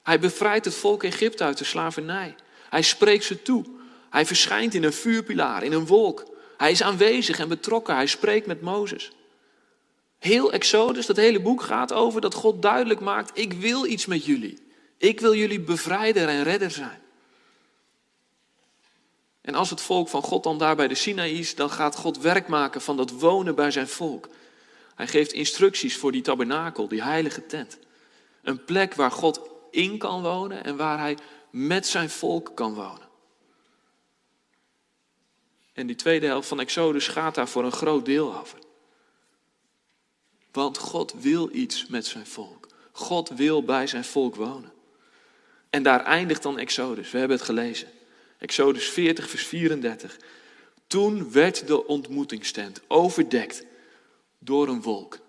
Hij 0.03 0.19
bevrijdt 0.19 0.65
het 0.65 0.75
volk 0.75 1.03
Egypte 1.03 1.43
uit 1.43 1.57
de 1.57 1.63
slavernij. 1.63 2.35
Hij 2.69 2.81
spreekt 2.81 3.23
ze 3.23 3.41
toe. 3.41 3.65
Hij 4.09 4.25
verschijnt 4.25 4.73
in 4.73 4.83
een 4.83 4.93
vuurpilaar, 4.93 5.63
in 5.63 5.71
een 5.71 5.85
wolk. 5.85 6.23
Hij 6.57 6.71
is 6.71 6.83
aanwezig 6.83 7.39
en 7.39 7.47
betrokken. 7.47 7.95
Hij 7.95 8.07
spreekt 8.07 8.47
met 8.47 8.61
Mozes. 8.61 9.11
Heel 10.19 10.51
Exodus, 10.51 11.05
dat 11.05 11.15
hele 11.15 11.41
boek 11.41 11.61
gaat 11.61 11.93
over 11.93 12.21
dat 12.21 12.33
God 12.33 12.61
duidelijk 12.61 12.99
maakt: 12.99 13.37
ik 13.39 13.53
wil 13.53 13.85
iets 13.85 14.05
met 14.05 14.25
jullie. 14.25 14.67
Ik 14.97 15.19
wil 15.19 15.35
jullie 15.35 15.59
bevrijder 15.59 16.27
en 16.27 16.43
redder 16.43 16.71
zijn. 16.71 17.01
En 19.45 19.55
als 19.55 19.69
het 19.69 19.81
volk 19.81 20.07
van 20.07 20.21
God 20.21 20.43
dan 20.43 20.57
daar 20.57 20.75
bij 20.75 20.87
de 20.87 20.95
Sinaï 20.95 21.31
is, 21.31 21.55
dan 21.55 21.69
gaat 21.69 21.95
God 21.95 22.17
werk 22.17 22.47
maken 22.47 22.81
van 22.81 22.97
dat 22.97 23.11
wonen 23.11 23.55
bij 23.55 23.71
zijn 23.71 23.87
volk. 23.87 24.29
Hij 24.95 25.07
geeft 25.07 25.31
instructies 25.31 25.97
voor 25.97 26.11
die 26.11 26.21
tabernakel, 26.21 26.87
die 26.87 27.03
heilige 27.03 27.45
tent. 27.45 27.77
Een 28.41 28.65
plek 28.65 28.93
waar 28.93 29.11
God 29.11 29.41
in 29.71 29.97
kan 29.97 30.21
wonen 30.21 30.63
en 30.63 30.77
waar 30.77 30.99
hij 30.99 31.17
met 31.49 31.87
zijn 31.87 32.09
volk 32.09 32.51
kan 32.55 32.73
wonen. 32.73 33.07
En 35.73 35.87
die 35.87 35.95
tweede 35.95 36.25
helft 36.25 36.47
van 36.47 36.59
Exodus 36.59 37.07
gaat 37.07 37.35
daar 37.35 37.47
voor 37.47 37.63
een 37.63 37.71
groot 37.71 38.05
deel 38.05 38.39
over. 38.39 38.59
Want 40.51 40.77
God 40.77 41.13
wil 41.19 41.49
iets 41.51 41.87
met 41.87 42.05
zijn 42.05 42.25
volk. 42.25 42.67
God 42.91 43.29
wil 43.29 43.63
bij 43.63 43.87
zijn 43.87 44.05
volk 44.05 44.35
wonen. 44.35 44.73
En 45.69 45.83
daar 45.83 46.03
eindigt 46.03 46.43
dan 46.43 46.57
Exodus. 46.57 47.11
We 47.11 47.17
hebben 47.17 47.37
het 47.37 47.45
gelezen. 47.45 47.87
Exodus 48.37 48.89
40, 48.89 49.29
vers 49.29 49.45
34. 49.45 50.17
Toen 50.87 51.31
werd 51.31 51.67
de 51.67 51.87
ontmoetingstent 51.87 52.81
overdekt 52.87 53.65
door 54.39 54.67
een 54.67 54.81
wolk 54.81 55.19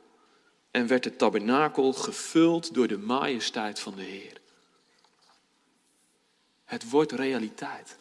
en 0.70 0.86
werd 0.86 1.04
het 1.04 1.18
tabernakel 1.18 1.92
gevuld 1.92 2.74
door 2.74 2.86
de 2.86 2.98
majesteit 2.98 3.80
van 3.80 3.94
de 3.94 4.02
Heer. 4.02 4.40
Het 6.64 6.90
wordt 6.90 7.12
realiteit. 7.12 7.96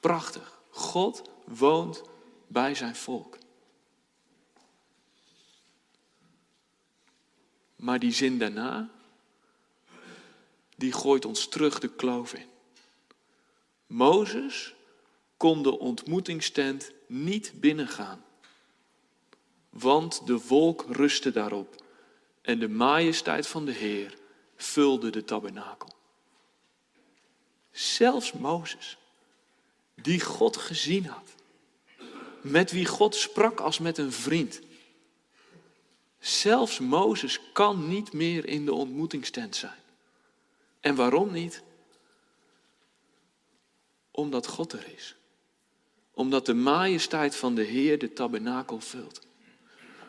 Prachtig. 0.00 0.58
God 0.70 1.22
woont 1.44 2.02
bij 2.46 2.74
zijn 2.74 2.96
volk. 2.96 3.38
Maar 7.76 7.98
die 7.98 8.12
zin 8.12 8.38
daarna, 8.38 8.90
die 10.76 10.92
gooit 10.92 11.24
ons 11.24 11.48
terug 11.48 11.78
de 11.78 11.88
kloof 11.88 12.34
in. 12.34 12.52
Mozes 13.94 14.74
kon 15.36 15.62
de 15.62 15.78
ontmoetingstent 15.78 16.92
niet 17.06 17.52
binnengaan, 17.54 18.24
want 19.70 20.26
de 20.26 20.38
wolk 20.38 20.84
rustte 20.88 21.30
daarop 21.30 21.84
en 22.42 22.58
de 22.58 22.68
majesteit 22.68 23.46
van 23.46 23.64
de 23.64 23.72
Heer 23.72 24.18
vulde 24.56 25.10
de 25.10 25.24
tabernakel. 25.24 25.88
Zelfs 27.70 28.32
Mozes, 28.32 28.98
die 29.94 30.20
God 30.20 30.56
gezien 30.56 31.06
had, 31.06 31.34
met 32.42 32.70
wie 32.70 32.86
God 32.86 33.14
sprak 33.14 33.60
als 33.60 33.78
met 33.78 33.98
een 33.98 34.12
vriend. 34.12 34.60
Zelfs 36.18 36.78
Mozes 36.78 37.40
kan 37.52 37.88
niet 37.88 38.12
meer 38.12 38.46
in 38.46 38.64
de 38.64 38.72
ontmoetingstent 38.72 39.56
zijn. 39.56 39.82
En 40.80 40.94
waarom 40.94 41.32
niet? 41.32 41.62
Omdat 44.14 44.46
God 44.46 44.72
er 44.72 44.86
is. 44.96 45.14
Omdat 46.12 46.46
de 46.46 46.54
majesteit 46.54 47.36
van 47.36 47.54
de 47.54 47.62
Heer 47.62 47.98
de 47.98 48.12
tabernakel 48.12 48.80
vult. 48.80 49.20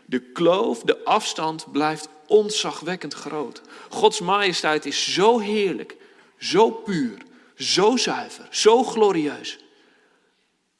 De 0.05 0.19
kloof, 0.19 0.81
de 0.81 1.03
afstand 1.03 1.71
blijft 1.71 2.09
ontzagwekkend 2.27 3.13
groot. 3.13 3.61
Gods 3.89 4.19
majesteit 4.19 4.85
is 4.85 5.13
zo 5.13 5.39
heerlijk, 5.39 5.95
zo 6.37 6.71
puur, 6.71 7.21
zo 7.55 7.97
zuiver, 7.97 8.47
zo 8.51 8.83
glorieus. 8.83 9.59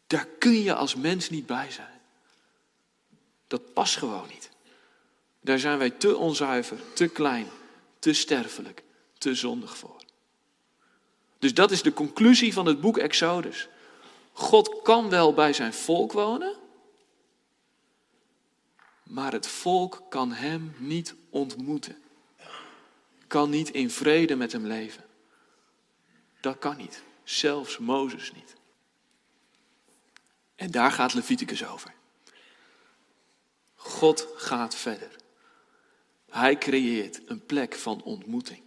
Daar 0.07 0.27
kun 0.39 0.63
je 0.63 0.73
als 0.73 0.95
mens 0.95 1.29
niet 1.29 1.45
bij 1.45 1.71
zijn. 1.71 2.01
Dat 3.47 3.73
past 3.73 3.97
gewoon 3.97 4.27
niet. 4.27 4.49
Daar 5.41 5.59
zijn 5.59 5.77
wij 5.77 5.89
te 5.89 6.17
onzuiver, 6.17 6.77
te 6.93 7.07
klein, 7.07 7.47
te 7.99 8.13
sterfelijk, 8.13 8.83
te 9.17 9.35
zondig 9.35 9.77
voor. 9.77 10.03
Dus 11.45 11.53
dat 11.53 11.71
is 11.71 11.81
de 11.81 11.93
conclusie 11.93 12.53
van 12.53 12.65
het 12.65 12.81
boek 12.81 12.97
Exodus. 12.97 13.67
God 14.31 14.81
kan 14.81 15.09
wel 15.09 15.33
bij 15.33 15.53
zijn 15.53 15.73
volk 15.73 16.11
wonen, 16.11 16.55
maar 19.03 19.31
het 19.31 19.47
volk 19.47 20.03
kan 20.09 20.31
hem 20.31 20.75
niet 20.77 21.15
ontmoeten. 21.29 21.97
Kan 23.27 23.49
niet 23.49 23.69
in 23.69 23.89
vrede 23.89 24.35
met 24.35 24.51
hem 24.51 24.65
leven. 24.65 25.03
Dat 26.41 26.57
kan 26.57 26.77
niet. 26.77 27.03
Zelfs 27.23 27.77
Mozes 27.77 28.31
niet. 28.31 28.55
En 30.55 30.71
daar 30.71 30.91
gaat 30.91 31.13
Leviticus 31.13 31.65
over. 31.65 31.93
God 33.75 34.27
gaat 34.35 34.75
verder. 34.75 35.15
Hij 36.29 36.57
creëert 36.57 37.21
een 37.25 37.45
plek 37.45 37.75
van 37.75 38.03
ontmoeting. 38.03 38.64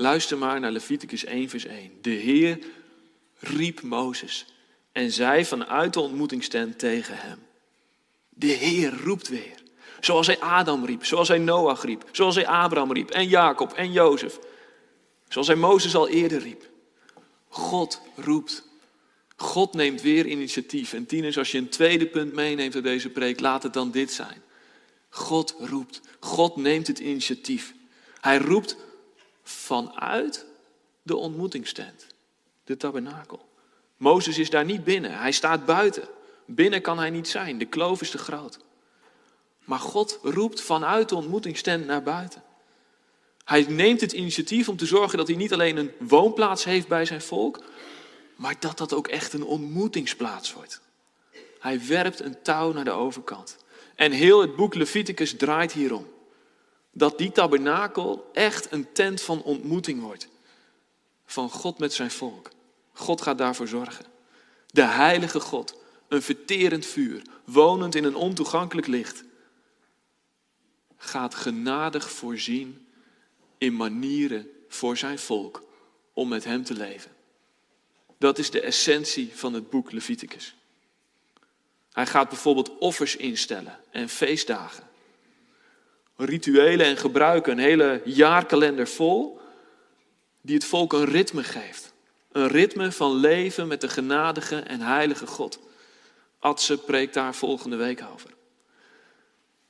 Luister 0.00 0.38
maar 0.38 0.60
naar 0.60 0.70
Leviticus 0.70 1.24
1, 1.24 1.48
vers 1.48 1.64
1. 1.64 1.92
De 2.00 2.10
Heer 2.10 2.58
riep 3.38 3.82
Mozes 3.82 4.46
en 4.92 5.10
zei 5.10 5.44
vanuit 5.44 5.92
de 5.92 6.00
ontmoetingstent 6.00 6.78
tegen 6.78 7.16
hem. 7.16 7.38
De 8.28 8.46
Heer 8.46 9.02
roept 9.02 9.28
weer. 9.28 9.62
Zoals 10.00 10.26
hij 10.26 10.38
Adam 10.38 10.84
riep, 10.84 11.04
zoals 11.04 11.28
hij 11.28 11.38
Noach 11.38 11.84
riep, 11.84 12.04
zoals 12.12 12.34
hij 12.34 12.46
Abraham 12.46 12.92
riep 12.92 13.10
en 13.10 13.28
Jacob 13.28 13.72
en 13.72 13.92
Jozef. 13.92 14.38
Zoals 15.28 15.46
hij 15.46 15.56
Mozes 15.56 15.94
al 15.94 16.08
eerder 16.08 16.38
riep. 16.38 16.68
God 17.48 18.00
roept. 18.16 18.68
God 19.36 19.74
neemt 19.74 20.02
weer 20.02 20.26
initiatief. 20.26 20.92
En 20.92 21.06
tieners, 21.06 21.38
als 21.38 21.52
je 21.52 21.58
een 21.58 21.68
tweede 21.68 22.06
punt 22.06 22.32
meeneemt 22.32 22.74
uit 22.74 22.84
deze 22.84 23.08
preek, 23.08 23.40
laat 23.40 23.62
het 23.62 23.72
dan 23.72 23.90
dit 23.90 24.12
zijn. 24.12 24.42
God 25.08 25.54
roept. 25.58 26.00
God 26.20 26.56
neemt 26.56 26.86
het 26.86 26.98
initiatief. 26.98 27.74
Hij 28.20 28.38
roept 28.38 28.76
vanuit 29.50 30.46
de 31.02 31.16
ontmoetingstent, 31.16 32.06
de 32.64 32.76
tabernakel. 32.76 33.48
Mozes 33.96 34.38
is 34.38 34.50
daar 34.50 34.64
niet 34.64 34.84
binnen, 34.84 35.18
hij 35.18 35.32
staat 35.32 35.64
buiten. 35.66 36.08
Binnen 36.46 36.82
kan 36.82 36.98
hij 36.98 37.10
niet 37.10 37.28
zijn, 37.28 37.58
de 37.58 37.64
kloof 37.64 38.00
is 38.00 38.10
te 38.10 38.18
groot. 38.18 38.58
Maar 39.64 39.78
God 39.78 40.18
roept 40.22 40.60
vanuit 40.60 41.08
de 41.08 41.14
ontmoetingstent 41.14 41.86
naar 41.86 42.02
buiten. 42.02 42.42
Hij 43.44 43.66
neemt 43.68 44.00
het 44.00 44.12
initiatief 44.12 44.68
om 44.68 44.76
te 44.76 44.86
zorgen 44.86 45.18
dat 45.18 45.26
hij 45.26 45.36
niet 45.36 45.52
alleen 45.52 45.76
een 45.76 45.92
woonplaats 45.98 46.64
heeft 46.64 46.88
bij 46.88 47.04
zijn 47.04 47.22
volk, 47.22 47.64
maar 48.36 48.54
dat 48.58 48.78
dat 48.78 48.92
ook 48.92 49.08
echt 49.08 49.32
een 49.32 49.44
ontmoetingsplaats 49.44 50.52
wordt. 50.52 50.80
Hij 51.58 51.86
werpt 51.86 52.20
een 52.20 52.42
touw 52.42 52.72
naar 52.72 52.84
de 52.84 52.90
overkant. 52.90 53.56
En 53.94 54.12
heel 54.12 54.40
het 54.40 54.56
boek 54.56 54.74
Leviticus 54.74 55.36
draait 55.36 55.72
hierom. 55.72 56.06
Dat 56.92 57.18
die 57.18 57.32
tabernakel 57.32 58.30
echt 58.32 58.72
een 58.72 58.92
tent 58.92 59.20
van 59.20 59.42
ontmoeting 59.42 60.00
wordt. 60.00 60.28
Van 61.24 61.50
God 61.50 61.78
met 61.78 61.92
zijn 61.92 62.10
volk. 62.10 62.50
God 62.92 63.20
gaat 63.20 63.38
daarvoor 63.38 63.68
zorgen. 63.68 64.04
De 64.66 64.84
heilige 64.84 65.40
God, 65.40 65.76
een 66.08 66.22
verterend 66.22 66.86
vuur, 66.86 67.22
wonend 67.44 67.94
in 67.94 68.04
een 68.04 68.14
ontoegankelijk 68.14 68.86
licht, 68.86 69.24
gaat 70.96 71.34
genadig 71.34 72.10
voorzien 72.10 72.86
in 73.58 73.76
manieren 73.76 74.50
voor 74.68 74.96
zijn 74.96 75.18
volk 75.18 75.62
om 76.12 76.28
met 76.28 76.44
hem 76.44 76.64
te 76.64 76.74
leven. 76.74 77.10
Dat 78.18 78.38
is 78.38 78.50
de 78.50 78.60
essentie 78.60 79.30
van 79.34 79.54
het 79.54 79.70
boek 79.70 79.92
Leviticus. 79.92 80.54
Hij 81.92 82.06
gaat 82.06 82.28
bijvoorbeeld 82.28 82.78
offers 82.78 83.16
instellen 83.16 83.78
en 83.90 84.08
feestdagen. 84.08 84.89
Rituelen 86.24 86.86
en 86.86 86.96
gebruiken, 86.96 87.52
een 87.52 87.58
hele 87.58 88.02
jaarkalender 88.04 88.88
vol, 88.88 89.40
die 90.40 90.54
het 90.54 90.64
volk 90.64 90.92
een 90.92 91.04
ritme 91.04 91.44
geeft. 91.44 91.92
Een 92.32 92.48
ritme 92.48 92.92
van 92.92 93.14
leven 93.14 93.68
met 93.68 93.80
de 93.80 93.88
genadige 93.88 94.56
en 94.56 94.80
heilige 94.80 95.26
God. 95.26 95.58
Adse 96.38 96.78
preekt 96.78 97.14
daar 97.14 97.34
volgende 97.34 97.76
week 97.76 98.04
over. 98.12 98.30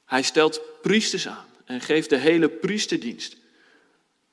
Hij 0.05 0.23
stelt 0.23 0.61
priesters 0.83 1.29
aan 1.29 1.47
en 1.65 1.81
geeft 1.81 2.11
de 2.11 2.17
hele 2.17 2.49
priesterdienst. 2.49 3.37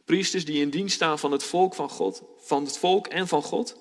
Priesters 0.05 0.45
die 0.45 0.61
in 0.61 0.69
dienst 0.69 0.95
staan 0.95 1.19
van 1.19 1.31
het 1.31 1.43
volk 1.43 1.75
van 1.75 1.89
God, 1.89 2.23
van 2.39 2.63
het 2.63 2.77
volk 2.77 3.07
en 3.07 3.27
van 3.27 3.43
God 3.43 3.75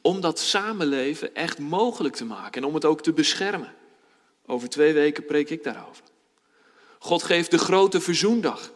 om 0.00 0.20
dat 0.20 0.38
samenleven 0.38 1.34
echt 1.34 1.58
mogelijk 1.58 2.16
te 2.16 2.24
maken 2.24 2.62
en 2.62 2.68
om 2.68 2.74
het 2.74 2.84
ook 2.84 3.02
te 3.02 3.12
beschermen. 3.12 3.74
Over 4.46 4.68
twee 4.68 4.92
weken 4.92 5.24
preek 5.24 5.50
ik 5.50 5.62
daarover. 5.62 6.04
God 7.02 7.22
geeft 7.22 7.50
de 7.50 7.58
grote 7.58 8.00
verzoendag. 8.00 8.72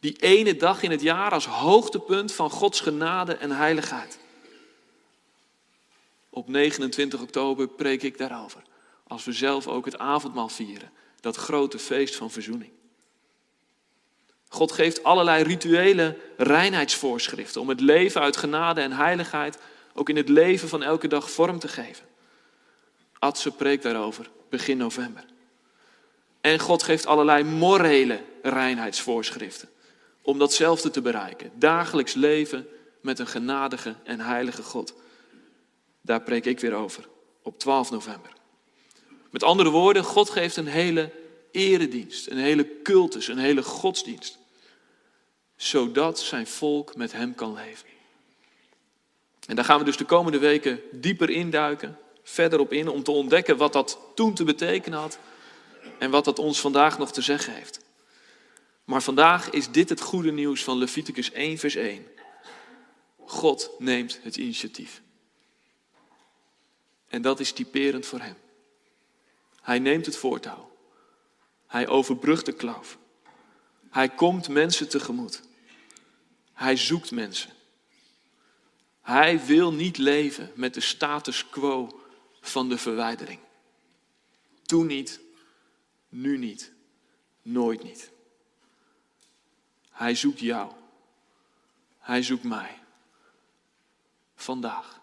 Die 0.00 0.16
ene 0.16 0.56
dag 0.56 0.82
in 0.82 0.90
het 0.90 1.00
jaar 1.00 1.30
als 1.30 1.46
hoogtepunt 1.46 2.32
van 2.32 2.50
Gods 2.50 2.80
genade 2.80 3.34
en 3.36 3.50
heiligheid. 3.50 4.18
Op 6.30 6.48
29 6.48 7.20
oktober 7.20 7.68
preek 7.68 8.02
ik 8.02 8.18
daarover. 8.18 8.62
Als 9.06 9.24
we 9.24 9.32
zelf 9.32 9.66
ook 9.66 9.84
het 9.84 9.98
avondmaal 9.98 10.48
vieren. 10.48 10.90
Dat 11.20 11.36
grote 11.36 11.78
feest 11.78 12.16
van 12.16 12.30
verzoening. 12.30 12.70
God 14.48 14.72
geeft 14.72 15.02
allerlei 15.02 15.42
rituele 15.42 16.18
reinheidsvoorschriften 16.36 17.60
om 17.60 17.68
het 17.68 17.80
leven 17.80 18.20
uit 18.20 18.36
genade 18.36 18.80
en 18.80 18.92
heiligheid 18.92 19.58
ook 19.94 20.08
in 20.08 20.16
het 20.16 20.28
leven 20.28 20.68
van 20.68 20.82
elke 20.82 21.08
dag 21.08 21.30
vorm 21.30 21.58
te 21.58 21.68
geven. 21.68 22.06
Adse 23.18 23.50
preekt 23.50 23.82
daarover 23.82 24.30
begin 24.48 24.76
november. 24.76 25.24
En 26.44 26.58
God 26.58 26.82
geeft 26.82 27.06
allerlei 27.06 27.44
morele 27.44 28.20
reinheidsvoorschriften 28.42 29.68
om 30.22 30.38
datzelfde 30.38 30.90
te 30.90 31.00
bereiken. 31.00 31.50
Dagelijks 31.54 32.14
leven 32.14 32.66
met 33.00 33.18
een 33.18 33.26
genadige 33.26 33.94
en 34.02 34.20
heilige 34.20 34.62
God. 34.62 34.94
Daar 36.00 36.22
preek 36.22 36.44
ik 36.44 36.60
weer 36.60 36.74
over 36.74 37.08
op 37.42 37.58
12 37.58 37.90
november. 37.90 38.32
Met 39.30 39.42
andere 39.42 39.70
woorden, 39.70 40.04
God 40.04 40.30
geeft 40.30 40.56
een 40.56 40.66
hele 40.66 41.10
eredienst, 41.50 42.26
een 42.26 42.38
hele 42.38 42.82
cultus, 42.82 43.28
een 43.28 43.38
hele 43.38 43.62
godsdienst. 43.62 44.38
Zodat 45.56 46.20
zijn 46.20 46.46
volk 46.46 46.96
met 46.96 47.12
hem 47.12 47.34
kan 47.34 47.54
leven. 47.54 47.88
En 49.46 49.56
daar 49.56 49.64
gaan 49.64 49.78
we 49.78 49.84
dus 49.84 49.96
de 49.96 50.04
komende 50.04 50.38
weken 50.38 50.80
dieper 50.92 51.30
induiken, 51.30 51.98
verder 52.22 52.60
op 52.60 52.72
in, 52.72 52.88
om 52.88 53.02
te 53.02 53.10
ontdekken 53.10 53.56
wat 53.56 53.72
dat 53.72 53.98
toen 54.14 54.34
te 54.34 54.44
betekenen 54.44 54.98
had 54.98 55.18
en 55.98 56.10
wat 56.10 56.24
dat 56.24 56.38
ons 56.38 56.60
vandaag 56.60 56.98
nog 56.98 57.12
te 57.12 57.22
zeggen 57.22 57.54
heeft. 57.54 57.80
Maar 58.84 59.02
vandaag 59.02 59.50
is 59.50 59.70
dit 59.70 59.88
het 59.88 60.00
goede 60.00 60.32
nieuws 60.32 60.64
van 60.64 60.78
Leviticus 60.78 61.30
1, 61.30 61.58
vers 61.58 61.74
1. 61.74 62.06
God 63.18 63.70
neemt 63.78 64.20
het 64.22 64.36
initiatief. 64.36 65.02
En 67.08 67.22
dat 67.22 67.40
is 67.40 67.52
typerend 67.52 68.06
voor 68.06 68.20
hem. 68.20 68.36
Hij 69.60 69.78
neemt 69.78 70.06
het 70.06 70.16
voortouw. 70.16 70.76
Hij 71.66 71.88
overbrugt 71.88 72.46
de 72.46 72.52
kloof. 72.52 72.98
Hij 73.90 74.08
komt 74.08 74.48
mensen 74.48 74.88
tegemoet. 74.88 75.42
Hij 76.52 76.76
zoekt 76.76 77.10
mensen. 77.10 77.50
Hij 79.00 79.44
wil 79.44 79.72
niet 79.72 79.98
leven 79.98 80.52
met 80.54 80.74
de 80.74 80.80
status 80.80 81.48
quo 81.48 82.00
van 82.40 82.68
de 82.68 82.78
verwijdering. 82.78 83.38
Toen 84.62 84.86
niet, 84.86 85.20
nu 86.14 86.38
niet, 86.38 86.72
nooit 87.42 87.82
niet. 87.82 88.10
Hij 89.90 90.14
zoekt 90.14 90.40
jou. 90.40 90.72
Hij 91.98 92.22
zoekt 92.22 92.44
mij. 92.44 92.78
Vandaag. 94.34 95.00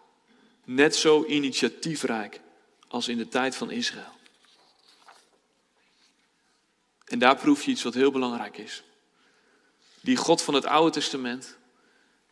Net 0.63 0.95
zo 0.95 1.25
initiatiefrijk 1.25 2.41
als 2.87 3.07
in 3.07 3.17
de 3.17 3.27
tijd 3.27 3.55
van 3.55 3.71
Israël. 3.71 4.19
En 7.05 7.19
daar 7.19 7.35
proef 7.35 7.63
je 7.63 7.71
iets 7.71 7.83
wat 7.83 7.93
heel 7.93 8.11
belangrijk 8.11 8.57
is. 8.57 8.83
Die 10.01 10.15
God 10.15 10.41
van 10.41 10.53
het 10.53 10.65
Oude 10.65 10.91
Testament 10.91 11.57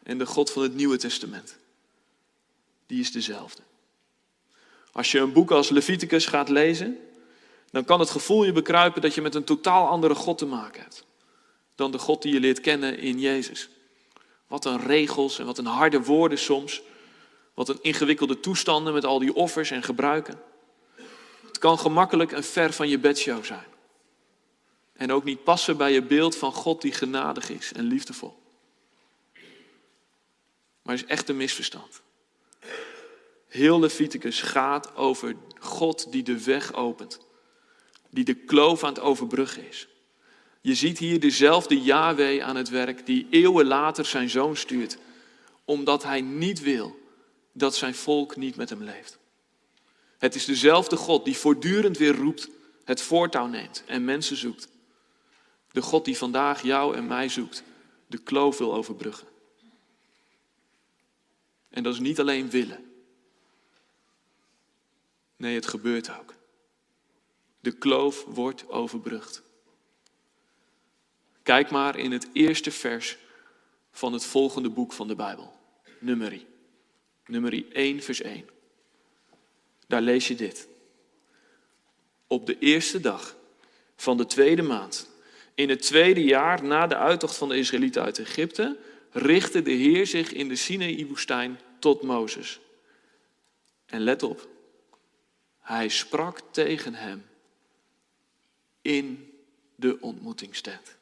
en 0.04 0.18
de 0.18 0.26
God 0.26 0.52
van 0.52 0.64
het 0.64 0.74
Nieuwe 0.74 0.98
Testament, 0.98 1.58
die 2.86 3.00
is 3.00 3.12
dezelfde. 3.12 3.62
Als 4.92 5.12
je 5.12 5.20
een 5.20 5.34
boek 5.34 5.52
als 5.52 5.70
Leviticus 5.70 6.26
gaat 6.26 6.50
lezen, 6.50 7.09
dan 7.72 7.86
kan 7.86 8.00
het 8.00 8.10
gevoel 8.10 8.44
je 8.44 8.52
bekruipen 8.52 9.02
dat 9.02 9.14
je 9.14 9.22
met 9.22 9.36
een 9.36 9.44
totaal 9.44 9.88
andere 9.88 10.16
God 10.16 10.38
te 10.38 10.46
maken 10.46 10.82
hebt 10.82 11.08
dan 11.80 11.92
de 11.92 11.98
God 11.98 12.22
die 12.22 12.34
je 12.34 12.40
leert 12.40 12.60
kennen 12.60 12.98
in 12.98 13.20
Jezus. 13.20 13.70
Wat 14.48 14.66
een 14.66 14.80
regels 14.80 15.40
en 15.40 15.46
wat 15.46 15.58
een 15.58 15.66
harde 15.66 16.04
woorden 16.04 16.38
soms. 16.38 16.82
Wat 17.54 17.70
een 17.70 17.80
ingewikkelde 17.82 18.40
toestanden 18.40 18.94
met 18.94 19.06
al 19.06 19.20
die 19.20 19.36
offers 19.36 19.72
en 19.72 19.84
gebruiken. 19.84 20.42
Het 21.48 21.58
kan 21.58 21.80
gemakkelijk 21.80 22.32
een 22.32 22.44
ver 22.44 22.74
van 22.74 22.90
je 22.90 23.00
bedshow 23.00 23.44
zijn. 23.44 23.66
En 24.94 25.12
ook 25.12 25.24
niet 25.24 25.44
passen 25.44 25.78
bij 25.78 25.92
je 25.92 26.02
beeld 26.02 26.36
van 26.36 26.52
God 26.52 26.82
die 26.82 26.92
genadig 26.92 27.50
is 27.50 27.74
en 27.74 27.84
liefdevol. 27.84 28.38
Maar 30.82 30.96
het 30.96 31.04
is 31.04 31.12
echt 31.12 31.30
een 31.30 31.38
misverstand. 31.38 32.02
Heel 33.48 33.80
Leviticus 33.80 34.42
gaat 34.42 34.96
over 34.96 35.36
God 35.60 36.12
die 36.12 36.24
de 36.24 36.44
weg 36.44 36.74
opent. 36.74 37.20
Die 38.10 38.24
de 38.24 38.34
kloof 38.34 38.84
aan 38.84 38.94
het 38.94 39.00
overbruggen 39.00 39.68
is. 39.68 39.88
Je 40.62 40.76
ziet 40.76 40.98
hier 40.98 41.20
dezelfde 41.20 41.82
Yahweh 41.82 42.44
aan 42.44 42.56
het 42.56 42.70
werk 42.70 43.06
die 43.06 43.28
eeuwen 43.30 43.66
later 43.66 44.06
zijn 44.06 44.30
zoon 44.30 44.56
stuurt. 44.56 44.98
Omdat 45.66 46.04
hij 46.04 46.22
niet 46.22 46.60
wil 46.60 47.00
dat 47.52 47.76
zijn 47.76 47.96
volk 47.96 48.36
niet 48.36 48.56
met 48.56 48.70
hem 48.70 48.84
leeft. 48.84 49.18
Het 50.18 50.36
is 50.36 50.46
dezelfde 50.46 50.96
God 50.96 51.26
die 51.26 51.38
voortdurend 51.38 51.98
weer 51.98 52.16
roept, 52.16 52.50
het 52.84 53.02
voortouw 53.02 53.48
neemt 53.48 53.84
en 53.86 54.06
mensen 54.06 54.36
zoekt. 54.36 54.68
De 55.72 55.82
God 55.82 56.06
die 56.06 56.18
vandaag 56.18 56.64
jou 56.64 56.96
en 56.96 57.08
mij 57.08 57.30
zoekt, 57.30 57.64
de 58.08 58.18
kloof 58.18 58.58
wil 58.58 58.74
overbruggen. 58.74 59.28
En 61.70 61.84
dat 61.84 61.94
is 61.94 62.00
niet 62.00 62.20
alleen 62.20 62.50
willen. 62.50 62.92
Nee, 65.36 65.56
het 65.56 65.68
gebeurt 65.68 66.10
ook. 66.20 66.34
De 67.60 67.72
kloof 67.72 68.26
wordt 68.28 68.70
overbrugd. 68.70 69.42
Kijk 71.44 71.72
maar 71.72 71.98
in 71.98 72.12
het 72.12 72.28
eerste 72.34 72.72
vers 72.72 73.18
van 73.92 74.14
het 74.14 74.26
volgende 74.26 74.70
boek 74.70 74.94
van 74.94 75.08
de 75.08 75.16
Bijbel, 75.16 75.54
Numeri. 76.00 76.48
Numeri 77.26 77.68
1, 77.72 78.02
vers 78.02 78.22
1. 78.22 78.50
Daar 79.88 80.02
lees 80.02 80.28
je 80.28 80.36
dit. 80.36 80.68
Op 82.28 82.46
de 82.46 82.60
eerste 82.60 83.00
dag 83.00 83.36
van 83.96 84.18
de 84.18 84.26
tweede 84.26 84.62
maand, 84.62 85.10
in 85.54 85.70
het 85.70 85.82
tweede 85.82 86.24
jaar 86.24 86.64
na 86.64 86.88
de 86.88 86.98
uittocht 86.98 87.38
van 87.38 87.50
de 87.50 87.58
Israëlieten 87.58 88.02
uit 88.02 88.20
Egypte, 88.20 88.78
richtte 89.12 89.62
de 89.62 89.72
Heer 89.72 90.08
zich 90.08 90.34
in 90.34 90.48
de 90.48 90.56
Sinaï-woestijn 90.56 91.60
tot 91.80 92.02
Mozes. 92.02 92.60
En 93.86 94.02
let 94.02 94.24
op, 94.24 94.48
hij 95.60 95.90
sprak 95.90 96.42
tegen 96.52 96.94
hem 96.94 97.29
in 98.82 99.34
de 99.76 99.98
ontmoetingstent. 100.00 100.98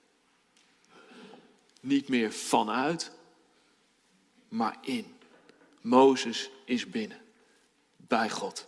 Niet 1.81 2.07
meer 2.07 2.31
vanuit, 2.33 3.11
maar 4.47 4.77
in. 4.81 5.15
Mozes 5.81 6.49
is 6.65 6.89
binnen, 6.89 7.21
bij 7.97 8.29
God. 8.29 8.67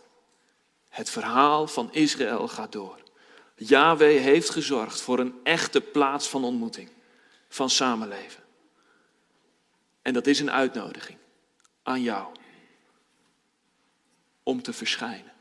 Het 0.88 1.10
verhaal 1.10 1.66
van 1.66 1.92
Israël 1.92 2.48
gaat 2.48 2.72
door. 2.72 2.98
Yahweh 3.54 4.22
heeft 4.22 4.50
gezorgd 4.50 5.00
voor 5.00 5.18
een 5.18 5.40
echte 5.42 5.80
plaats 5.80 6.28
van 6.28 6.44
ontmoeting, 6.44 6.88
van 7.48 7.70
samenleven. 7.70 8.42
En 10.02 10.12
dat 10.12 10.26
is 10.26 10.40
een 10.40 10.50
uitnodiging 10.50 11.18
aan 11.82 12.02
jou 12.02 12.34
om 14.42 14.62
te 14.62 14.72
verschijnen, 14.72 15.32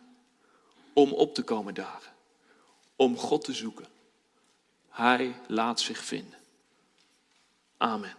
om 0.94 1.14
op 1.14 1.36
te 1.36 1.44
komen 1.44 1.74
dagen, 1.74 2.14
om 3.00 3.18
God 3.18 3.44
te 3.44 3.54
zoeken. 3.54 3.88
Hij 4.90 5.36
laat 5.48 5.80
zich 5.80 6.04
vinden. 6.04 6.40
Amen. 7.78 8.16